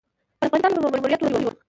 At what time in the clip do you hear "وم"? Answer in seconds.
1.47-1.55